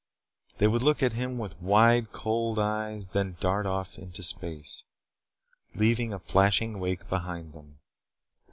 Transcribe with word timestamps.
They 0.57 0.65
would 0.67 0.81
look 0.81 1.03
at 1.03 1.13
him 1.13 1.37
with 1.37 1.61
wide, 1.61 2.11
cold 2.11 2.57
eyes 2.57 3.03
and 3.05 3.13
then 3.13 3.37
dart 3.39 3.67
off 3.67 3.99
into 3.99 4.23
space, 4.23 4.81
leaving 5.75 6.11
a 6.11 6.17
flashing 6.17 6.79
wake 6.79 7.07
behind 7.07 7.53
them. 7.53 7.77